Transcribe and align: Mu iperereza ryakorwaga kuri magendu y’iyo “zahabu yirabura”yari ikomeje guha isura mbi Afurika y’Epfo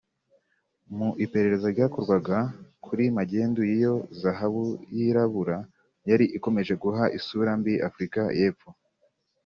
Mu 0.97 1.09
iperereza 1.25 1.67
ryakorwaga 1.75 2.37
kuri 2.85 3.03
magendu 3.17 3.59
y’iyo 3.69 3.95
“zahabu 4.21 4.65
yirabura”yari 4.95 6.25
ikomeje 6.37 6.73
guha 6.83 7.03
isura 7.17 7.51
mbi 7.59 7.73
Afurika 7.87 8.21
y’Epfo 8.39 8.69